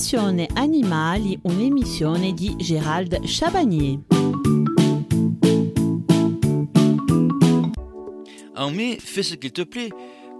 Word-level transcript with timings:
Passione 0.00 0.48
Animali, 0.56 1.38
un'emissione 1.44 2.34
Gérald. 2.58 3.20
En 8.56 8.70
mai, 8.70 8.96
fais 8.98 9.22
ce 9.22 9.34
qu'il 9.34 9.52
te 9.52 9.60
plaît 9.60 9.90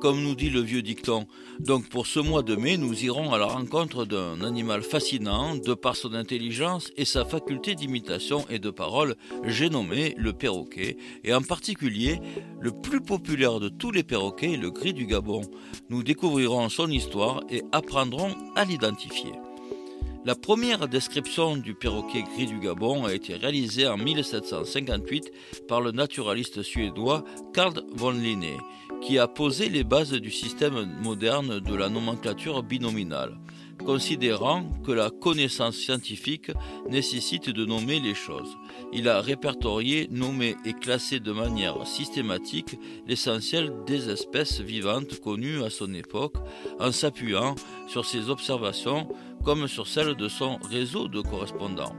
comme 0.00 0.22
nous 0.22 0.34
dit 0.34 0.48
le 0.48 0.60
vieux 0.60 0.80
dicton. 0.80 1.26
Donc 1.58 1.90
pour 1.90 2.06
ce 2.06 2.20
mois 2.20 2.42
de 2.42 2.56
mai, 2.56 2.78
nous 2.78 3.04
irons 3.04 3.34
à 3.34 3.38
la 3.38 3.44
rencontre 3.44 4.06
d'un 4.06 4.40
animal 4.40 4.82
fascinant 4.82 5.56
de 5.56 5.74
par 5.74 5.94
son 5.94 6.14
intelligence 6.14 6.90
et 6.96 7.04
sa 7.04 7.26
faculté 7.26 7.74
d'imitation 7.74 8.46
et 8.48 8.58
de 8.58 8.70
parole, 8.70 9.14
j'ai 9.44 9.68
nommé 9.68 10.14
le 10.16 10.32
perroquet, 10.32 10.96
et 11.22 11.34
en 11.34 11.42
particulier 11.42 12.18
le 12.62 12.70
plus 12.70 13.02
populaire 13.02 13.60
de 13.60 13.68
tous 13.68 13.90
les 13.90 14.02
perroquets, 14.02 14.56
le 14.56 14.70
gris 14.70 14.94
du 14.94 15.04
Gabon. 15.04 15.42
Nous 15.90 16.02
découvrirons 16.02 16.70
son 16.70 16.88
histoire 16.88 17.42
et 17.50 17.62
apprendrons 17.70 18.34
à 18.56 18.64
l'identifier. 18.64 19.32
La 20.26 20.34
première 20.34 20.86
description 20.86 21.56
du 21.56 21.72
perroquet 21.74 22.22
gris 22.22 22.44
du 22.44 22.58
Gabon 22.58 23.06
a 23.06 23.14
été 23.14 23.36
réalisée 23.36 23.88
en 23.88 23.96
1758 23.96 25.32
par 25.66 25.80
le 25.80 25.92
naturaliste 25.92 26.62
suédois 26.62 27.24
Carl 27.54 27.82
von 27.94 28.10
Linné, 28.10 28.58
qui 29.00 29.18
a 29.18 29.26
posé 29.26 29.70
les 29.70 29.82
bases 29.82 30.12
du 30.12 30.30
système 30.30 30.94
moderne 31.02 31.58
de 31.60 31.74
la 31.74 31.88
nomenclature 31.88 32.62
binominale, 32.62 33.38
considérant 33.80 34.64
que 34.84 34.92
la 34.92 35.10
connaissance 35.10 35.76
scientifique 35.76 36.50
nécessite 36.88 37.50
de 37.50 37.64
nommer 37.64 38.00
les 38.00 38.14
choses. 38.14 38.56
Il 38.92 39.08
a 39.08 39.20
répertorié, 39.20 40.08
nommé 40.10 40.56
et 40.64 40.72
classé 40.72 41.20
de 41.20 41.32
manière 41.32 41.86
systématique 41.86 42.78
l'essentiel 43.06 43.72
des 43.86 44.10
espèces 44.10 44.60
vivantes 44.60 45.20
connues 45.20 45.62
à 45.62 45.70
son 45.70 45.92
époque, 45.94 46.36
en 46.78 46.92
s'appuyant 46.92 47.54
sur 47.88 48.04
ses 48.04 48.30
observations 48.30 49.08
comme 49.44 49.68
sur 49.68 49.86
celle 49.86 50.14
de 50.14 50.28
son 50.28 50.58
réseau 50.70 51.08
de 51.08 51.20
correspondants. 51.20 51.96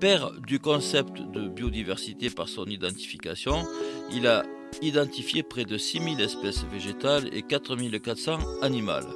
Père 0.00 0.30
du 0.46 0.58
concept 0.58 1.22
de 1.32 1.48
biodiversité 1.48 2.28
par 2.28 2.48
son 2.48 2.66
identification, 2.66 3.64
il 4.12 4.26
a 4.26 4.42
identifié 4.82 5.42
près 5.42 5.64
de 5.64 5.78
6000 5.78 6.20
espèces 6.20 6.64
végétales 6.64 7.28
et 7.32 7.42
4400 7.42 8.38
animales. 8.62 9.06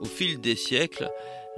Au 0.00 0.04
fil 0.04 0.40
des 0.40 0.54
siècles, 0.54 1.10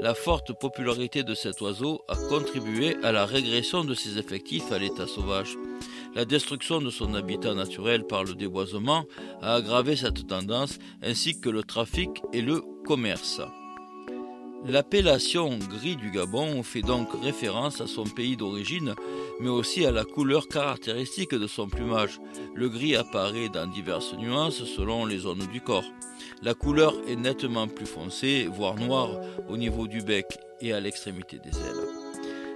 la 0.02 0.14
forte 0.14 0.52
popularité 0.58 1.22
de 1.22 1.34
cet 1.34 1.60
oiseau 1.60 2.02
a 2.08 2.16
contribué 2.16 2.96
à 3.02 3.12
la 3.12 3.26
régression 3.26 3.84
de 3.84 3.94
ses 3.94 4.18
effectifs 4.18 4.72
à 4.72 4.78
l'état 4.78 5.06
sauvage. 5.06 5.56
La 6.14 6.24
destruction 6.24 6.80
de 6.80 6.90
son 6.90 7.14
habitat 7.14 7.54
naturel 7.54 8.04
par 8.06 8.24
le 8.24 8.34
déboisement 8.34 9.04
a 9.42 9.54
aggravé 9.54 9.96
cette 9.96 10.26
tendance 10.26 10.78
ainsi 11.02 11.40
que 11.40 11.50
le 11.50 11.62
trafic 11.62 12.10
et 12.32 12.40
le 12.40 12.62
commerce. 12.86 13.40
L'appellation 14.66 15.58
gris 15.58 15.96
du 15.96 16.10
Gabon 16.10 16.62
fait 16.62 16.82
donc 16.82 17.08
référence 17.22 17.80
à 17.80 17.86
son 17.86 18.04
pays 18.04 18.36
d'origine, 18.36 18.94
mais 19.40 19.48
aussi 19.48 19.86
à 19.86 19.90
la 19.90 20.04
couleur 20.04 20.48
caractéristique 20.48 21.34
de 21.34 21.46
son 21.46 21.66
plumage. 21.66 22.20
Le 22.54 22.68
gris 22.68 22.94
apparaît 22.94 23.48
dans 23.48 23.66
diverses 23.66 24.14
nuances 24.14 24.64
selon 24.64 25.06
les 25.06 25.18
zones 25.18 25.46
du 25.50 25.62
corps. 25.62 25.90
La 26.42 26.54
couleur 26.54 26.94
est 27.06 27.16
nettement 27.16 27.68
plus 27.68 27.86
foncée, 27.86 28.48
voire 28.50 28.76
noire, 28.76 29.10
au 29.50 29.58
niveau 29.58 29.86
du 29.86 30.00
bec 30.00 30.26
et 30.62 30.72
à 30.72 30.80
l'extrémité 30.80 31.38
des 31.38 31.50
ailes. 31.50 31.86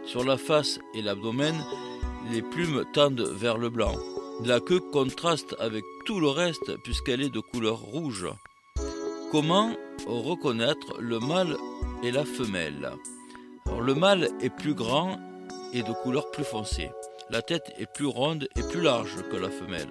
Sur 0.06 0.24
la 0.24 0.38
face 0.38 0.78
et 0.94 1.02
l'abdomen, 1.02 1.54
les 2.32 2.40
plumes 2.40 2.84
tendent 2.94 3.28
vers 3.36 3.58
le 3.58 3.68
blanc. 3.68 3.94
La 4.44 4.60
queue 4.60 4.80
contraste 4.80 5.54
avec 5.58 5.84
tout 6.06 6.18
le 6.18 6.28
reste 6.28 6.76
puisqu'elle 6.82 7.20
est 7.20 7.32
de 7.32 7.40
couleur 7.40 7.78
rouge. 7.78 8.26
Comment 9.30 9.70
reconnaître 10.06 10.98
le 10.98 11.20
mâle 11.20 11.56
et 12.02 12.10
la 12.10 12.24
femelle? 12.24 12.90
Le 13.80 13.94
mâle 13.94 14.30
est 14.40 14.54
plus 14.54 14.74
grand 14.74 15.18
et 15.74 15.82
de 15.82 15.92
couleur 16.02 16.30
plus 16.30 16.44
foncée. 16.44 16.90
La 17.28 17.42
tête 17.42 17.70
est 17.78 17.92
plus 17.92 18.06
ronde 18.06 18.48
et 18.56 18.62
plus 18.62 18.80
large 18.80 19.16
que 19.30 19.36
la 19.36 19.50
femelle. 19.50 19.88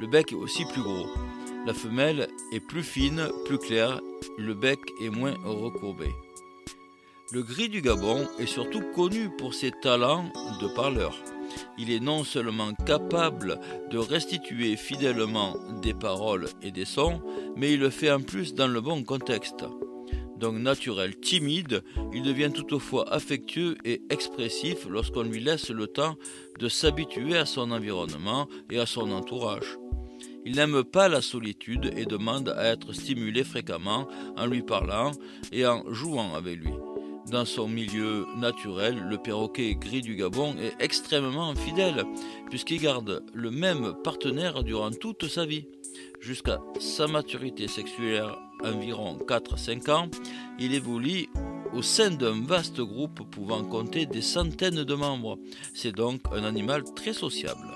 Le 0.00 0.08
bec 0.08 0.32
est 0.32 0.36
aussi 0.36 0.64
plus 0.64 0.82
gros. 0.82 1.06
La 1.66 1.74
femelle 1.74 2.28
est 2.52 2.60
plus 2.60 2.82
fine, 2.82 3.28
plus 3.44 3.58
claire. 3.58 4.00
Le 4.38 4.54
bec 4.54 4.78
est 5.02 5.10
moins 5.10 5.34
recourbé. 5.44 6.08
Le 7.32 7.42
gris 7.42 7.68
du 7.68 7.82
Gabon 7.82 8.26
est 8.38 8.46
surtout 8.46 8.82
connu 8.94 9.28
pour 9.36 9.52
ses 9.52 9.70
talents 9.70 10.32
de 10.62 10.68
parleur. 10.74 11.14
Il 11.76 11.90
est 11.90 12.00
non 12.00 12.24
seulement 12.24 12.72
capable 12.86 13.60
de 13.90 13.98
restituer 13.98 14.76
fidèlement 14.76 15.56
des 15.82 15.92
paroles 15.94 16.48
et 16.62 16.70
des 16.70 16.86
sons, 16.86 17.20
mais 17.56 17.74
il 17.74 17.80
le 17.80 17.90
fait 17.90 18.10
en 18.10 18.20
plus 18.20 18.54
dans 18.54 18.68
le 18.68 18.80
bon 18.80 19.04
contexte. 19.04 19.64
Donc 20.38 20.54
naturel, 20.54 21.18
timide, 21.18 21.82
il 22.14 22.22
devient 22.22 22.52
toutefois 22.54 23.12
affectueux 23.12 23.76
et 23.84 24.00
expressif 24.08 24.86
lorsqu'on 24.88 25.24
lui 25.24 25.40
laisse 25.40 25.70
le 25.70 25.88
temps 25.88 26.16
de 26.58 26.68
s'habituer 26.68 27.36
à 27.36 27.44
son 27.44 27.72
environnement 27.72 28.48
et 28.70 28.78
à 28.78 28.86
son 28.86 29.10
entourage. 29.10 29.76
Il 30.44 30.56
n'aime 30.56 30.84
pas 30.84 31.08
la 31.08 31.20
solitude 31.20 31.92
et 31.96 32.06
demande 32.06 32.48
à 32.50 32.64
être 32.66 32.92
stimulé 32.92 33.44
fréquemment 33.44 34.08
en 34.36 34.46
lui 34.46 34.62
parlant 34.62 35.10
et 35.52 35.66
en 35.66 35.84
jouant 35.92 36.34
avec 36.34 36.58
lui. 36.58 36.72
Dans 37.30 37.44
son 37.44 37.68
milieu 37.68 38.26
naturel, 38.38 38.98
le 38.98 39.18
perroquet 39.18 39.74
gris 39.74 40.00
du 40.00 40.16
Gabon 40.16 40.56
est 40.56 40.82
extrêmement 40.82 41.54
fidèle, 41.54 42.04
puisqu'il 42.48 42.80
garde 42.80 43.22
le 43.34 43.50
même 43.50 43.92
partenaire 44.02 44.62
durant 44.64 44.90
toute 44.90 45.28
sa 45.28 45.44
vie. 45.44 45.66
Jusqu'à 46.20 46.58
sa 46.80 47.06
maturité 47.06 47.68
sexuelle, 47.68 48.30
environ 48.64 49.18
4-5 49.18 49.90
ans, 49.90 50.08
il 50.58 50.72
évolue 50.72 51.28
au 51.74 51.82
sein 51.82 52.10
d'un 52.10 52.40
vaste 52.46 52.80
groupe 52.80 53.28
pouvant 53.30 53.62
compter 53.62 54.06
des 54.06 54.22
centaines 54.22 54.84
de 54.84 54.94
membres. 54.94 55.38
C'est 55.74 55.94
donc 55.94 56.22
un 56.32 56.44
animal 56.44 56.82
très 56.94 57.12
sociable. 57.12 57.68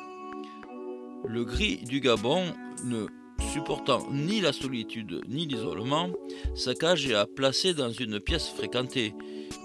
Le 1.25 1.45
gris 1.45 1.79
du 1.85 2.01
Gabon 2.01 2.45
ne 2.85 3.07
supportant 3.53 4.07
ni 4.11 4.41
la 4.41 4.53
solitude 4.53 5.21
ni 5.29 5.47
l'isolement, 5.47 6.09
sa 6.55 6.75
cage 6.75 7.07
est 7.07 7.15
à 7.15 7.27
placer 7.27 7.75
dans 7.75 7.91
une 7.91 8.21
pièce 8.21 8.49
fréquentée, 8.49 9.15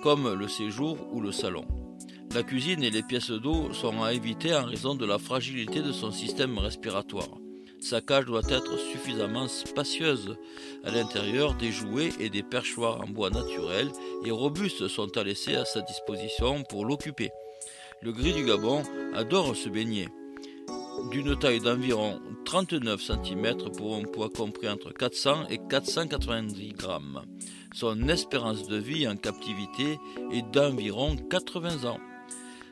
comme 0.03 0.33
le 0.33 0.47
séjour 0.47 0.97
ou 1.13 1.21
le 1.21 1.31
salon. 1.31 1.65
La 2.33 2.43
cuisine 2.43 2.83
et 2.83 2.89
les 2.89 3.03
pièces 3.03 3.31
d'eau 3.31 3.73
sont 3.73 4.03
à 4.03 4.13
éviter 4.13 4.53
en 4.53 4.65
raison 4.65 4.95
de 4.95 5.05
la 5.05 5.17
fragilité 5.17 5.81
de 5.81 5.91
son 5.91 6.11
système 6.11 6.57
respiratoire. 6.57 7.37
Sa 7.79 8.01
cage 8.01 8.25
doit 8.25 8.41
être 8.49 8.77
suffisamment 8.77 9.47
spacieuse. 9.47 10.35
À 10.83 10.91
l'intérieur, 10.91 11.53
des 11.55 11.71
jouets 11.71 12.11
et 12.19 12.29
des 12.29 12.43
perchoirs 12.43 13.01
en 13.01 13.07
bois 13.07 13.29
naturel 13.29 13.89
et 14.25 14.31
robustes 14.31 14.87
sont 14.87 15.15
à 15.17 15.23
laisser 15.23 15.55
à 15.55 15.65
sa 15.65 15.81
disposition 15.81 16.63
pour 16.63 16.85
l'occuper. 16.85 17.29
Le 18.01 18.11
gris 18.11 18.33
du 18.33 18.45
Gabon 18.45 18.83
adore 19.15 19.55
se 19.55 19.69
baigner. 19.69 20.07
D'une 21.11 21.37
taille 21.37 21.59
d'environ 21.59 22.19
39 22.45 23.01
cm 23.01 23.71
pour 23.77 23.95
un 23.95 24.03
poids 24.03 24.29
compris 24.29 24.67
entre 24.67 24.91
400 24.91 25.47
et 25.49 25.59
490 25.69 26.73
grammes. 26.73 27.21
Son 27.73 28.09
espérance 28.09 28.67
de 28.67 28.77
vie 28.77 29.07
en 29.07 29.15
captivité 29.15 29.99
est 30.31 30.49
d'environ 30.51 31.15
80 31.15 31.89
ans. 31.89 31.99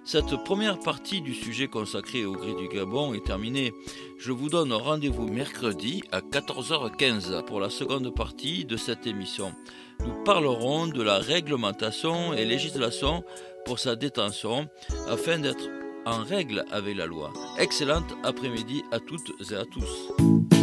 Cette 0.03 0.35
première 0.44 0.79
partie 0.79 1.22
du 1.22 1.34
sujet 1.34 1.68
consacré 1.68 2.25
au 2.25 2.34
gris 2.34 2.56
du 2.56 2.68
Gabon 2.68 3.13
est 3.13 3.25
terminée. 3.25 3.74
Je 4.19 4.31
vous 4.31 4.50
donne 4.50 4.74
rendez-vous 4.74 5.28
mercredi 5.28 6.03
à 6.12 6.19
14h15 6.19 7.44
pour 7.45 7.59
la 7.59 7.69
seconde 7.69 8.13
partie 8.13 8.66
de 8.66 8.78
cette 8.78 9.07
émission. 9.07 9.53
Nous 10.01 10.24
parlerons 10.24 10.88
de 10.88 11.01
la 11.01 11.18
réglementation 11.18 12.34
et 12.34 12.45
législation 12.45 13.24
pour 13.66 13.79
sa 13.79 13.95
détention 13.95 14.68
afin 15.07 15.40
d'être 15.40 15.75
en 16.06 16.24
règle 16.24 16.66
avec 16.72 16.96
la 16.96 17.06
loi. 17.06 17.34
Excellente 17.58 18.16
après-midi 18.24 18.84
à 18.92 19.00
toutes 19.00 19.32
et 19.52 19.56
à 19.56 19.66
tous. 19.66 20.55